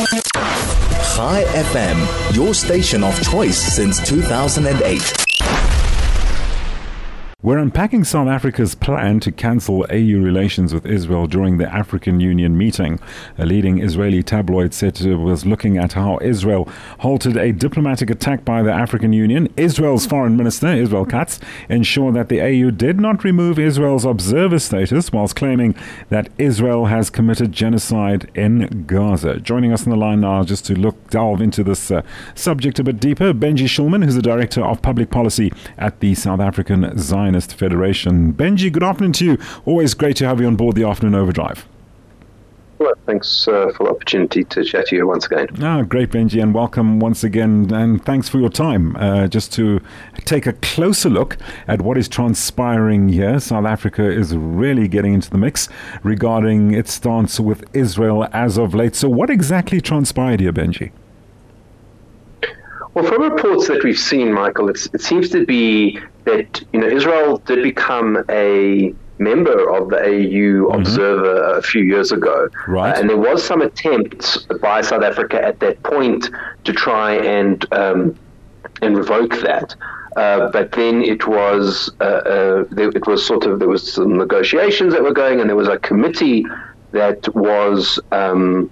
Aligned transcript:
Chai 0.00 1.44
FM, 1.52 2.34
your 2.34 2.54
station 2.54 3.04
of 3.04 3.20
choice 3.22 3.58
since 3.58 4.00
2008. 4.08 5.19
We're 7.42 7.56
unpacking 7.56 8.04
South 8.04 8.28
Africa's 8.28 8.74
plan 8.74 9.18
to 9.20 9.32
cancel 9.32 9.86
AU 9.90 10.18
relations 10.20 10.74
with 10.74 10.84
Israel 10.84 11.26
during 11.26 11.56
the 11.56 11.74
African 11.74 12.20
Union 12.20 12.58
meeting. 12.58 13.00
A 13.38 13.46
leading 13.46 13.80
Israeli 13.80 14.22
tabloid 14.22 14.74
said 14.74 15.00
it 15.00 15.14
was 15.14 15.46
looking 15.46 15.78
at 15.78 15.94
how 15.94 16.18
Israel 16.20 16.68
halted 16.98 17.38
a 17.38 17.50
diplomatic 17.52 18.10
attack 18.10 18.44
by 18.44 18.62
the 18.62 18.70
African 18.70 19.14
Union. 19.14 19.48
Israel's 19.56 20.04
foreign 20.04 20.36
minister, 20.36 20.66
Israel 20.66 21.06
Katz, 21.06 21.40
ensured 21.70 22.14
that 22.16 22.28
the 22.28 22.42
AU 22.42 22.72
did 22.72 23.00
not 23.00 23.24
remove 23.24 23.58
Israel's 23.58 24.04
observer 24.04 24.58
status 24.58 25.10
whilst 25.10 25.34
claiming 25.34 25.74
that 26.10 26.28
Israel 26.36 26.86
has 26.86 27.08
committed 27.08 27.52
genocide 27.52 28.30
in 28.34 28.84
Gaza. 28.86 29.40
Joining 29.40 29.72
us 29.72 29.84
on 29.84 29.90
the 29.92 29.96
line 29.96 30.20
now 30.20 30.44
just 30.44 30.66
to 30.66 30.74
look 30.74 31.08
delve 31.08 31.40
into 31.40 31.64
this 31.64 31.90
uh, 31.90 32.02
subject 32.34 32.78
a 32.78 32.84
bit 32.84 33.00
deeper, 33.00 33.32
Benji 33.32 33.64
Shulman, 33.64 34.04
who's 34.04 34.14
the 34.14 34.20
director 34.20 34.62
of 34.62 34.82
public 34.82 35.10
policy 35.10 35.50
at 35.78 36.00
the 36.00 36.14
South 36.14 36.40
African 36.40 36.98
Zion 36.98 37.29
Zionist 37.30 37.54
Federation. 37.54 38.32
Benji, 38.32 38.72
good 38.72 38.82
afternoon 38.82 39.12
to 39.12 39.24
you. 39.24 39.38
Always 39.64 39.94
great 39.94 40.16
to 40.16 40.26
have 40.26 40.40
you 40.40 40.48
on 40.48 40.56
board 40.56 40.74
the 40.74 40.82
Afternoon 40.82 41.14
Overdrive. 41.14 41.64
Well, 42.80 42.94
thanks 43.06 43.46
uh, 43.46 43.70
for 43.76 43.84
the 43.84 43.90
opportunity 43.90 44.42
to 44.42 44.64
chat 44.64 44.86
to 44.86 44.96
you 44.96 45.06
once 45.06 45.26
again. 45.26 45.46
Ah, 45.62 45.82
great, 45.82 46.10
Benji, 46.10 46.42
and 46.42 46.52
welcome 46.52 46.98
once 46.98 47.22
again. 47.22 47.72
And 47.72 48.04
thanks 48.04 48.28
for 48.28 48.40
your 48.40 48.48
time. 48.48 48.96
Uh, 48.96 49.28
just 49.28 49.52
to 49.52 49.80
take 50.24 50.46
a 50.46 50.54
closer 50.54 51.08
look 51.08 51.36
at 51.68 51.82
what 51.82 51.96
is 51.96 52.08
transpiring 52.08 53.10
here, 53.10 53.38
South 53.38 53.66
Africa 53.66 54.10
is 54.10 54.34
really 54.34 54.88
getting 54.88 55.14
into 55.14 55.30
the 55.30 55.38
mix 55.38 55.68
regarding 56.02 56.74
its 56.74 56.92
stance 56.92 57.38
with 57.38 57.62
Israel 57.76 58.26
as 58.32 58.58
of 58.58 58.74
late. 58.74 58.96
So, 58.96 59.08
what 59.08 59.30
exactly 59.30 59.80
transpired 59.80 60.40
here, 60.40 60.52
Benji? 60.52 60.90
Well, 62.94 63.04
from 63.04 63.22
reports 63.22 63.68
that 63.68 63.84
we've 63.84 63.98
seen, 63.98 64.32
Michael, 64.32 64.68
it 64.68 65.00
seems 65.00 65.28
to 65.30 65.46
be 65.46 65.98
that 66.24 66.62
you 66.72 66.80
know 66.80 66.88
Israel 66.88 67.38
did 67.38 67.62
become 67.62 68.24
a 68.28 68.92
member 69.18 69.70
of 69.70 69.90
the 69.90 69.98
AU 69.98 70.64
mm-hmm. 70.66 70.80
Observer 70.80 71.58
a 71.58 71.62
few 71.62 71.82
years 71.82 72.10
ago, 72.10 72.48
right. 72.66 72.96
Uh, 72.96 73.00
and 73.00 73.08
there 73.08 73.16
was 73.16 73.44
some 73.44 73.60
attempts 73.60 74.38
by 74.60 74.80
South 74.80 75.02
Africa 75.02 75.40
at 75.42 75.60
that 75.60 75.82
point 75.82 76.30
to 76.64 76.72
try 76.72 77.14
and 77.14 77.72
um, 77.72 78.16
and 78.82 78.96
revoke 78.96 79.36
that. 79.40 79.76
Uh, 80.16 80.50
but 80.50 80.72
then 80.72 81.02
it 81.02 81.26
was 81.28 81.92
uh, 82.00 82.04
uh, 82.04 82.64
it 82.76 83.06
was 83.06 83.24
sort 83.24 83.44
of 83.44 83.60
there 83.60 83.68
was 83.68 83.92
some 83.92 84.18
negotiations 84.18 84.92
that 84.92 85.02
were 85.02 85.12
going, 85.12 85.40
and 85.40 85.48
there 85.48 85.56
was 85.56 85.68
a 85.68 85.78
committee 85.78 86.44
that 86.90 87.32
was 87.36 88.00
um, 88.10 88.68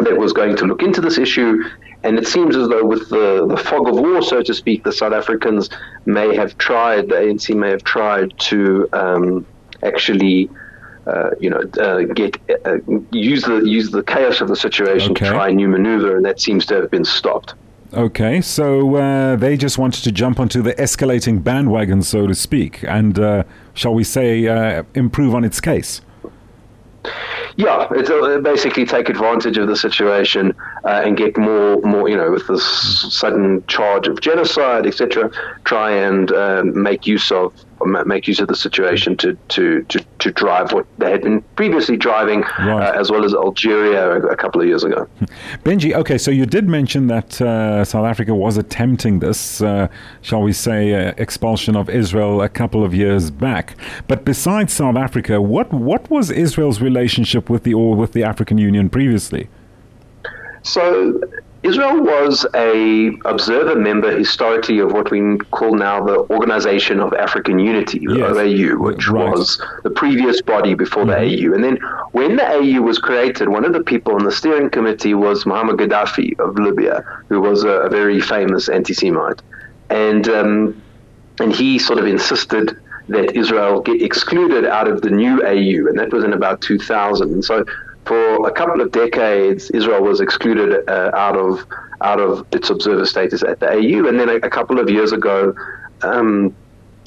that 0.00 0.18
was 0.18 0.34
going 0.34 0.56
to 0.56 0.66
look 0.66 0.82
into 0.82 1.00
this 1.00 1.16
issue, 1.16 1.64
and 2.06 2.18
it 2.18 2.26
seems 2.28 2.54
as 2.54 2.68
though, 2.68 2.84
with 2.84 3.08
the, 3.08 3.46
the 3.48 3.56
fog 3.56 3.88
of 3.88 3.96
war, 3.96 4.22
so 4.22 4.40
to 4.40 4.54
speak, 4.54 4.84
the 4.84 4.92
South 4.92 5.12
Africans 5.12 5.68
may 6.04 6.36
have 6.36 6.56
tried, 6.56 7.08
the 7.08 7.16
ANC 7.16 7.54
may 7.54 7.70
have 7.70 7.84
tried 7.84 8.38
to 8.40 8.88
um, 8.92 9.46
actually. 9.82 10.48
Uh, 11.06 11.30
you 11.38 11.48
know, 11.48 11.60
uh, 11.80 12.00
get 12.14 12.36
uh, 12.64 12.78
use 13.12 13.44
the 13.44 13.58
use 13.58 13.92
the 13.92 14.02
chaos 14.02 14.40
of 14.40 14.48
the 14.48 14.56
situation 14.56 15.12
okay. 15.12 15.24
to 15.24 15.30
try 15.30 15.50
a 15.50 15.52
new 15.52 15.68
maneuver, 15.68 16.16
and 16.16 16.26
that 16.26 16.40
seems 16.40 16.66
to 16.66 16.74
have 16.74 16.90
been 16.90 17.04
stopped. 17.04 17.54
Okay, 17.94 18.40
so 18.40 18.96
uh, 18.96 19.36
they 19.36 19.56
just 19.56 19.78
wanted 19.78 20.02
to 20.02 20.10
jump 20.10 20.40
onto 20.40 20.62
the 20.62 20.74
escalating 20.74 21.44
bandwagon, 21.44 22.02
so 22.02 22.26
to 22.26 22.34
speak, 22.34 22.82
and 22.88 23.20
uh, 23.20 23.44
shall 23.72 23.94
we 23.94 24.02
say, 24.02 24.48
uh, 24.48 24.82
improve 24.96 25.32
on 25.32 25.44
its 25.44 25.60
case. 25.60 26.00
Yeah, 27.56 27.88
it's 27.92 28.10
uh, 28.10 28.38
basically 28.42 28.84
take 28.84 29.08
advantage 29.08 29.56
of 29.56 29.66
the 29.66 29.76
situation 29.76 30.52
uh, 30.84 31.02
and 31.04 31.16
get 31.16 31.38
more, 31.38 31.80
more, 31.80 32.06
you 32.06 32.16
know, 32.16 32.30
with 32.30 32.46
this 32.48 32.62
sudden 33.14 33.64
charge 33.66 34.08
of 34.08 34.20
genocide, 34.20 34.86
etc. 34.86 35.30
Try 35.64 35.92
and 35.92 36.30
uh, 36.32 36.62
make 36.64 37.06
use 37.06 37.32
of 37.32 37.54
make 37.86 38.26
use 38.26 38.40
of 38.40 38.48
the 38.48 38.56
situation 38.56 39.16
to, 39.18 39.36
to, 39.48 39.82
to, 39.84 40.04
to 40.18 40.30
drive 40.32 40.72
what 40.72 40.86
they 40.98 41.10
had 41.10 41.22
been 41.22 41.42
previously 41.56 41.96
driving, 41.96 42.42
right. 42.58 42.88
uh, 42.88 43.00
as 43.00 43.10
well 43.10 43.24
as 43.24 43.34
Algeria 43.34 44.12
a, 44.12 44.20
a, 44.28 44.36
couple 44.36 44.60
of 44.60 44.66
years 44.66 44.84
ago. 44.84 45.08
Benji, 45.64 45.94
okay, 45.94 46.18
so 46.18 46.30
you 46.30 46.46
did 46.46 46.68
mention 46.68 47.06
that 47.08 47.40
uh, 47.40 47.84
South 47.84 48.04
Africa 48.04 48.34
was 48.34 48.56
attempting 48.56 49.20
this, 49.20 49.60
uh, 49.62 49.88
shall 50.22 50.42
we 50.42 50.52
say, 50.52 50.94
uh, 50.94 51.14
expulsion 51.16 51.76
of 51.76 51.88
Israel 51.88 52.42
a 52.42 52.48
couple 52.48 52.84
of 52.84 52.94
years 52.94 53.30
back. 53.30 53.76
But 54.08 54.24
besides 54.24 54.72
South 54.72 54.96
Africa, 54.96 55.40
what 55.40 55.72
what 55.72 56.08
was 56.10 56.30
Israel's 56.30 56.80
relationship 56.80 57.48
with 57.50 57.62
the 57.62 57.74
or 57.74 57.94
with 57.94 58.12
the 58.12 58.22
African 58.24 58.58
Union 58.58 58.88
previously? 58.90 59.48
So 60.62 61.20
Israel 61.66 62.00
was 62.00 62.46
a 62.54 63.10
observer 63.24 63.74
member 63.74 64.16
historically 64.16 64.78
of 64.78 64.92
what 64.92 65.10
we 65.10 65.36
call 65.50 65.74
now 65.74 66.04
the 66.04 66.18
Organization 66.30 67.00
of 67.00 67.12
African 67.14 67.58
Unity, 67.58 67.98
the 68.06 68.18
yes. 68.18 68.30
OAU, 68.30 68.78
which 68.78 69.08
right. 69.08 69.30
was 69.30 69.60
the 69.82 69.90
previous 69.90 70.40
body 70.40 70.74
before 70.74 71.04
mm-hmm. 71.04 71.24
the 71.24 71.48
AU. 71.48 71.54
And 71.54 71.64
then 71.64 71.76
when 72.12 72.36
the 72.36 72.46
AU 72.46 72.80
was 72.82 72.98
created, 72.98 73.48
one 73.48 73.64
of 73.64 73.72
the 73.72 73.82
people 73.82 74.14
on 74.14 74.24
the 74.24 74.30
steering 74.30 74.70
committee 74.70 75.14
was 75.14 75.44
Muammar 75.44 75.76
Gaddafi 75.76 76.38
of 76.38 76.56
Libya, 76.56 77.02
who 77.28 77.40
was 77.40 77.64
a, 77.64 77.74
a 77.86 77.88
very 77.88 78.20
famous 78.20 78.68
anti-Semite. 78.68 79.42
And 79.90 80.28
um, 80.28 80.82
and 81.40 81.52
he 81.52 81.78
sort 81.78 81.98
of 81.98 82.06
insisted 82.06 82.76
that 83.08 83.36
Israel 83.36 83.80
get 83.80 84.02
excluded 84.02 84.64
out 84.64 84.88
of 84.88 85.02
the 85.02 85.10
new 85.10 85.42
AU, 85.44 85.88
and 85.88 85.98
that 85.98 86.12
was 86.12 86.24
in 86.24 86.32
about 86.32 86.60
2000. 86.60 87.30
And 87.32 87.44
so 87.44 87.64
for 88.06 88.48
a 88.48 88.52
couple 88.52 88.80
of 88.80 88.92
decades, 88.92 89.70
Israel 89.70 90.02
was 90.02 90.20
excluded 90.20 90.88
uh, 90.88 91.10
out 91.14 91.36
of 91.36 91.66
out 92.02 92.20
of 92.20 92.46
its 92.52 92.70
observer 92.70 93.06
status 93.06 93.42
at 93.42 93.58
the 93.60 93.68
AU, 93.68 94.06
and 94.06 94.20
then 94.20 94.28
a, 94.28 94.34
a 94.36 94.50
couple 94.50 94.78
of 94.78 94.88
years 94.88 95.12
ago, 95.12 95.54
um, 96.02 96.54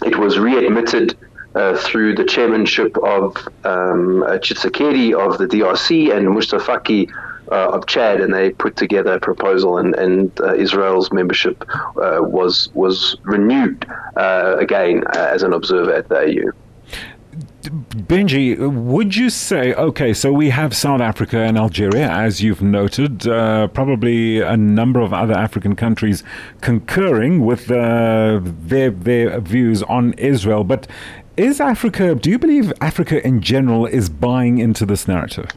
it 0.03 0.17
was 0.17 0.39
readmitted 0.39 1.15
uh, 1.55 1.77
through 1.77 2.15
the 2.15 2.25
chairmanship 2.25 2.97
of 2.97 3.35
um, 3.63 4.23
uh, 4.23 4.33
of 4.33 5.37
the 5.37 5.47
DRC 5.49 6.15
and 6.15 6.29
Mustafa 6.29 6.65
Faki 6.65 7.11
uh, 7.51 7.69
of 7.69 7.87
Chad, 7.87 8.21
and 8.21 8.33
they 8.33 8.51
put 8.51 8.75
together 8.75 9.13
a 9.13 9.19
proposal, 9.19 9.77
and, 9.77 9.95
and 9.95 10.39
uh, 10.41 10.53
Israel's 10.53 11.11
membership 11.11 11.63
uh, 11.69 12.19
was 12.21 12.69
was 12.73 13.15
renewed 13.23 13.85
uh, 14.15 14.57
again 14.59 15.03
as 15.15 15.43
an 15.43 15.53
observer 15.53 15.93
at 15.93 16.09
the 16.09 16.17
AU. 16.17 16.51
Benji, 17.69 18.57
would 18.57 19.15
you 19.15 19.29
say, 19.29 19.73
okay, 19.75 20.13
so 20.13 20.33
we 20.33 20.49
have 20.49 20.75
South 20.75 21.01
Africa 21.01 21.37
and 21.37 21.57
Algeria, 21.57 22.09
as 22.09 22.41
you've 22.41 22.63
noted, 22.63 23.27
uh, 23.27 23.67
probably 23.67 24.41
a 24.41 24.57
number 24.57 24.99
of 24.99 25.13
other 25.13 25.35
African 25.35 25.75
countries 25.75 26.23
concurring 26.61 27.45
with 27.45 27.69
uh, 27.69 28.39
their, 28.41 28.89
their 28.89 29.39
views 29.39 29.83
on 29.83 30.13
Israel. 30.13 30.63
But 30.63 30.87
is 31.37 31.61
Africa, 31.61 32.15
do 32.15 32.31
you 32.31 32.39
believe 32.39 32.73
Africa 32.81 33.25
in 33.25 33.39
general 33.41 33.85
is 33.85 34.09
buying 34.09 34.57
into 34.57 34.85
this 34.85 35.07
narrative? 35.07 35.51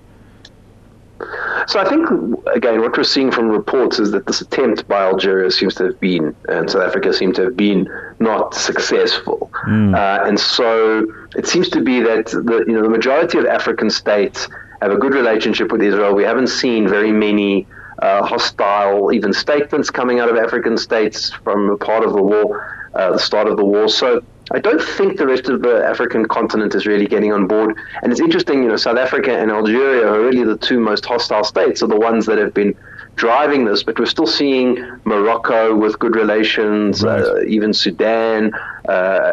So 1.68 1.78
I 1.78 1.88
think 1.88 2.08
again, 2.54 2.80
what 2.80 2.96
we're 2.96 3.04
seeing 3.04 3.30
from 3.30 3.48
reports 3.48 3.98
is 3.98 4.10
that 4.10 4.26
this 4.26 4.40
attempt 4.40 4.86
by 4.88 5.02
Algeria 5.02 5.50
seems 5.50 5.76
to 5.76 5.84
have 5.84 6.00
been, 6.00 6.34
and 6.48 6.68
South 6.68 6.82
Africa 6.82 7.12
seem 7.12 7.32
to 7.34 7.44
have 7.44 7.56
been 7.56 7.88
not 8.18 8.54
successful, 8.54 9.48
mm. 9.66 9.94
uh, 9.94 10.26
and 10.26 10.38
so 10.38 11.06
it 11.36 11.46
seems 11.46 11.68
to 11.70 11.80
be 11.80 12.00
that 12.00 12.26
the 12.26 12.64
you 12.66 12.74
know 12.74 12.82
the 12.82 12.88
majority 12.88 13.38
of 13.38 13.46
African 13.46 13.90
states 13.90 14.48
have 14.80 14.92
a 14.92 14.96
good 14.96 15.14
relationship 15.14 15.72
with 15.72 15.82
Israel. 15.82 16.14
We 16.14 16.24
haven't 16.24 16.48
seen 16.48 16.88
very 16.88 17.12
many. 17.12 17.66
Uh, 17.98 18.24
hostile, 18.24 19.12
even 19.12 19.32
statements 19.32 19.88
coming 19.90 20.18
out 20.18 20.28
of 20.28 20.34
African 20.34 20.76
states 20.76 21.30
from 21.44 21.70
a 21.70 21.76
part 21.76 22.02
of 22.02 22.14
the 22.14 22.22
war, 22.22 22.66
uh, 22.94 23.12
the 23.12 23.18
start 23.18 23.46
of 23.46 23.56
the 23.56 23.64
war. 23.64 23.86
So 23.88 24.24
I 24.50 24.58
don't 24.58 24.82
think 24.82 25.18
the 25.18 25.26
rest 25.26 25.48
of 25.48 25.62
the 25.62 25.84
African 25.84 26.26
continent 26.26 26.74
is 26.74 26.84
really 26.86 27.06
getting 27.06 27.32
on 27.32 27.46
board. 27.46 27.76
And 28.02 28.10
it's 28.10 28.20
interesting, 28.20 28.62
you 28.62 28.68
know, 28.68 28.76
South 28.76 28.98
Africa 28.98 29.32
and 29.38 29.50
Algeria 29.50 30.06
are 30.06 30.20
really 30.20 30.44
the 30.44 30.58
two 30.58 30.80
most 30.80 31.04
hostile 31.06 31.44
states, 31.44 31.82
are 31.82 31.86
the 31.86 31.96
ones 31.96 32.26
that 32.26 32.38
have 32.38 32.52
been 32.52 32.74
driving 33.16 33.64
this. 33.64 33.82
But 33.82 33.98
we're 33.98 34.06
still 34.06 34.26
seeing 34.26 34.78
Morocco 35.04 35.74
with 35.74 35.98
good 35.98 36.16
relations, 36.16 37.02
right. 37.02 37.22
uh, 37.22 37.42
even 37.42 37.72
Sudan, 37.72 38.52
uh, 38.88 38.90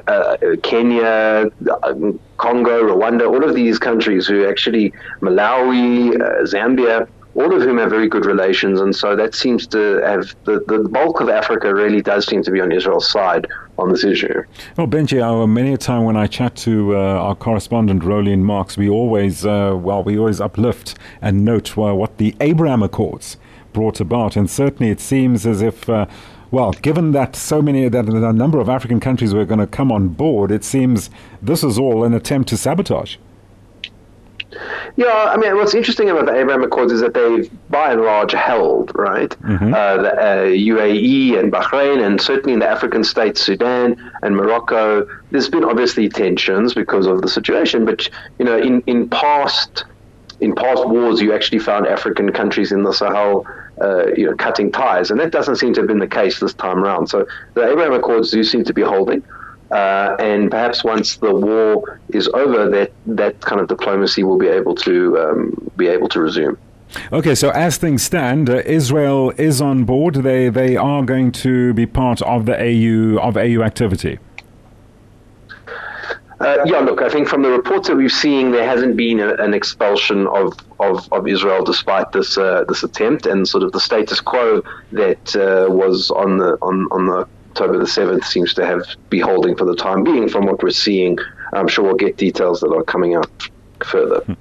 uh, 0.08 0.38
Kenya, 0.64 1.50
Congo, 2.38 2.84
Rwanda, 2.84 3.28
all 3.28 3.44
of 3.44 3.56
these 3.56 3.80
countries 3.80 4.28
who 4.28 4.48
actually, 4.48 4.94
Malawi, 5.22 6.16
uh, 6.16 6.44
Zambia 6.46 7.08
all 7.36 7.56
of 7.56 7.62
whom 7.62 7.78
have 7.78 7.90
very 7.90 8.10
good 8.10 8.26
relations. 8.26 8.82
And 8.82 8.96
so 8.96 9.16
that 9.16 9.36
seems 9.36 9.68
to 9.68 10.02
have 10.06 10.36
the, 10.46 10.64
the 10.68 10.90
bulk 10.90 11.22
of 11.22 11.30
Africa 11.30 11.74
really 11.74 12.02
does 12.02 12.26
seem 12.26 12.44
to 12.44 12.52
be 12.52 12.60
on 12.60 12.72
Israel's 12.72 13.10
side 13.10 13.48
on 13.78 13.90
this 13.90 14.04
issue. 14.04 14.44
Well, 14.76 14.88
Benji, 14.88 15.22
uh, 15.22 15.48
many 15.48 15.74
a 15.74 15.78
time 15.78 16.04
when 16.04 16.18
I 16.18 16.28
chat 16.28 16.56
to 16.58 16.96
uh, 16.96 17.00
our 17.00 17.36
correspondent, 17.36 18.04
Rolene 18.04 18.42
Marks, 18.42 18.78
we 18.78 18.90
always, 18.90 19.46
uh, 19.46 19.78
well, 19.80 20.04
we 20.04 20.18
always 20.18 20.42
uplift 20.42 20.96
and 21.22 21.46
note 21.46 21.78
uh, 21.78 21.96
what 21.96 22.18
the 22.18 22.36
Abraham 22.42 22.84
Accords 22.84 23.38
brought 23.74 24.00
about. 24.00 24.36
And 24.36 24.50
certainly 24.50 24.92
it 24.92 25.00
seems 25.00 25.46
as 25.46 25.62
if. 25.62 25.90
Uh, 25.90 26.06
well, 26.52 26.72
given 26.72 27.12
that 27.12 27.36
so 27.36 27.62
many, 27.62 27.88
that 27.90 28.10
a 28.10 28.34
number 28.34 28.60
of 28.60 28.70
African 28.70 29.00
countries 29.00 29.36
were 29.36 29.46
going 29.46 29.60
to 29.60 29.68
come 29.68 29.92
on 29.92 30.08
board, 30.08 30.52
it 30.52 30.64
seems 30.64 31.12
this 31.44 31.64
is 31.64 31.78
all 31.78 32.04
an 32.04 32.14
attempt 32.14 32.50
to 32.50 32.58
sabotage. 32.58 33.18
Yeah, 34.98 35.30
I 35.32 35.38
mean, 35.38 35.56
what's 35.56 35.76
interesting 35.76 36.10
about 36.10 36.26
the 36.26 36.36
Abraham 36.36 36.64
Accords 36.64 36.92
is 36.92 37.02
that 37.02 37.14
they've, 37.14 37.50
by 37.70 37.92
and 37.92 38.02
large, 38.02 38.32
held, 38.32 38.92
right? 38.96 39.30
Mm-hmm. 39.30 39.74
Uh, 39.74 39.98
the 39.98 40.12
uh, 40.12 40.46
UAE 40.46 41.40
and 41.40 41.54
Bahrain, 41.54 42.04
and 42.04 42.20
certainly 42.20 42.54
in 42.54 42.60
the 42.60 42.68
African 42.68 43.04
states, 43.04 43.42
Sudan 43.42 44.12
and 44.24 44.36
Morocco, 44.36 45.08
there's 45.30 45.50
been 45.50 45.64
obviously 45.64 46.10
tensions 46.10 46.74
because 46.74 47.06
of 47.06 47.22
the 47.22 47.30
situation, 47.30 47.86
but, 47.86 48.10
you 48.40 48.46
know, 48.46 48.58
in, 48.58 48.82
in 48.88 49.08
past 49.08 49.86
in 50.42 50.56
past 50.56 50.88
wars, 50.88 51.22
you 51.22 51.34
actually 51.34 51.60
found 51.60 51.86
African 51.86 52.32
countries 52.32 52.72
in 52.72 52.84
the 52.84 52.94
Sahel, 52.94 53.46
uh, 53.82 54.08
you 54.16 54.26
know, 54.26 54.36
cutting 54.36 54.72
ties, 54.72 55.12
and 55.12 55.20
that 55.20 55.32
doesn't 55.32 55.58
seem 55.58 55.74
to 55.74 55.82
have 55.82 55.88
been 55.88 56.00
the 56.00 56.08
case 56.08 56.40
this 56.40 56.54
time 56.54 56.84
around. 56.84 57.08
So 57.08 57.26
the 57.54 57.70
Abraham 57.70 57.94
Accords 57.94 58.32
do 58.32 58.44
seem 58.44 58.64
to 58.66 58.74
be 58.74 58.82
holding. 58.82 59.24
Uh, 59.72 60.16
and 60.20 60.50
perhaps 60.50 60.84
once 60.84 61.18
the 61.18 61.34
war 61.34 62.00
is 62.10 62.28
over, 62.30 62.70
that 62.70 62.92
that 63.06 63.40
kind 63.42 63.62
of 63.62 63.68
diplomacy 63.68 64.24
will 64.24 64.40
be 64.40 64.48
able 64.48 64.74
to 64.74 65.20
um, 65.20 65.72
be 65.78 65.88
able 65.88 66.10
to 66.10 66.20
resume. 66.20 66.58
Okay, 67.14 67.36
so 67.36 67.52
as 67.52 67.78
things 67.78 68.02
stand, 68.02 68.50
uh, 68.50 68.64
Israel 68.66 69.32
is 69.38 69.62
on 69.62 69.84
board. 69.84 70.16
They 70.16 70.50
they 70.50 70.76
are 70.76 71.04
going 71.04 71.32
to 71.34 71.74
be 71.76 71.86
part 71.86 72.22
of 72.24 72.48
the 72.48 72.56
AU 72.60 73.20
of 73.20 73.38
AU 73.38 73.62
activity. 73.62 74.18
Uh, 76.40 76.64
yeah, 76.66 76.80
look, 76.80 77.02
I 77.02 77.10
think 77.10 77.28
from 77.28 77.42
the 77.42 77.50
reports 77.50 77.90
that 77.90 77.96
we've 77.96 78.12
seen, 78.12 78.52
there 78.52 78.66
hasn't 78.66 78.96
been 78.96 79.20
a, 79.20 79.34
an 79.36 79.54
expulsion 79.54 80.26
of, 80.28 80.54
of, 80.80 81.12
of, 81.12 81.28
Israel 81.28 81.64
despite 81.64 82.12
this 82.12 82.38
uh, 82.38 82.64
this 82.68 82.84
attempt, 82.84 83.26
and 83.26 83.48
sort 83.48 83.64
of 83.64 83.72
the 83.72 83.80
status 83.80 84.22
quo 84.22 84.64
that 84.92 85.36
uh, 85.36 85.72
was 85.72 86.12
on 86.12 86.38
the 86.38 86.58
on 86.62 86.88
on 86.92 87.08
the 87.08 87.28
October 87.52 87.78
the 87.78 87.86
7th 87.86 88.24
seems 88.24 88.54
to 88.54 88.66
have 88.66 88.84
be 89.10 89.20
holding 89.20 89.56
for 89.56 89.66
the 89.66 89.76
time 89.76 90.04
being 90.04 90.30
from 90.30 90.46
what 90.46 90.64
we're 90.64 90.70
seeing. 90.70 91.18
I'm 91.52 91.68
sure 91.68 91.84
we'll 91.84 91.96
get 91.96 92.16
details 92.16 92.62
that 92.62 92.72
are 92.72 92.84
coming 92.84 93.16
out 93.16 93.30
further. 93.84 94.22
Hmm. 94.22 94.34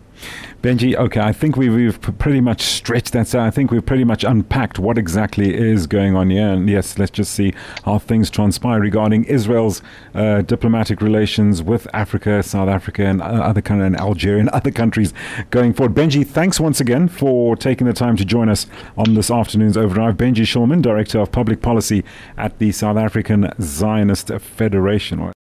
Benji, 0.61 0.97
okay, 0.97 1.21
I 1.21 1.33
think 1.33 1.57
we've, 1.57 1.73
we've 1.73 2.01
pretty 2.19 2.41
much 2.41 2.63
stretched 2.63 3.13
that. 3.13 3.29
So 3.29 3.39
I 3.39 3.49
think 3.49 3.71
we've 3.71 3.85
pretty 3.85 4.03
much 4.03 4.25
unpacked 4.25 4.81
what 4.81 4.99
exactly 4.99 5.55
is 5.55 5.87
going 5.87 6.17
on 6.17 6.31
here. 6.31 6.49
And 6.49 6.69
yes, 6.69 6.99
let's 6.99 7.13
just 7.13 7.33
see 7.33 7.55
how 7.85 8.01
things 8.01 8.29
transpire 8.29 8.81
regarding 8.81 9.23
Israel's 9.25 9.83
uh, 10.15 10.43
diplomatic 10.43 11.01
relations 11.01 11.63
with 11.63 11.87
Africa, 11.95 12.43
South 12.43 12.69
Africa, 12.69 13.05
and 13.05 13.23
other 13.23 13.63
kind 13.63 13.83
of 13.83 14.01
Algeria 14.01 14.41
and 14.41 14.49
other 14.59 14.73
countries 14.73 15.15
going 15.51 15.75
forward. 15.75 15.95
Benji, 15.95 16.27
thanks 16.27 16.59
once 16.59 16.81
again 16.81 17.07
for 17.07 17.55
taking 17.55 17.87
the 17.87 17.93
time 17.93 18.17
to 18.17 18.25
join 18.25 18.49
us 18.49 18.67
on 18.97 19.15
this 19.15 19.31
afternoon's 19.31 19.77
overdrive. 19.77 20.17
Benji 20.17 20.43
Shulman, 20.43 20.83
Director 20.83 21.21
of 21.21 21.31
Public 21.31 21.63
Policy 21.63 22.03
at 22.37 22.59
the 22.59 22.73
South 22.73 22.97
African 22.97 23.53
Zionist 23.61 24.33
Federation. 24.41 25.33